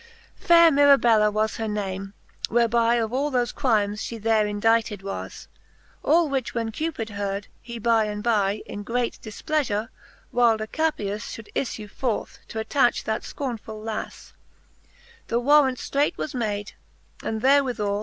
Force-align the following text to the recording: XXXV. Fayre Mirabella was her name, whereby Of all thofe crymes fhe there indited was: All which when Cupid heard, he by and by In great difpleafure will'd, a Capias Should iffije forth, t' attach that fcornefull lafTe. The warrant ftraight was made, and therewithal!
XXXV. 0.39 0.47
Fayre 0.47 0.71
Mirabella 0.71 1.29
was 1.29 1.57
her 1.57 1.67
name, 1.67 2.15
whereby 2.49 2.95
Of 2.95 3.13
all 3.13 3.31
thofe 3.31 3.53
crymes 3.53 4.01
fhe 4.01 4.19
there 4.19 4.47
indited 4.47 5.03
was: 5.03 5.47
All 6.01 6.27
which 6.27 6.55
when 6.55 6.71
Cupid 6.71 7.11
heard, 7.11 7.45
he 7.61 7.77
by 7.77 8.05
and 8.05 8.23
by 8.23 8.63
In 8.65 8.81
great 8.81 9.19
difpleafure 9.21 9.89
will'd, 10.31 10.59
a 10.59 10.65
Capias 10.65 11.31
Should 11.31 11.51
iffije 11.55 11.87
forth, 11.91 12.39
t' 12.47 12.57
attach 12.57 13.03
that 13.03 13.21
fcornefull 13.21 13.83
lafTe. 13.85 14.33
The 15.27 15.39
warrant 15.39 15.77
ftraight 15.77 16.17
was 16.17 16.33
made, 16.33 16.71
and 17.21 17.43
therewithal! 17.43 17.99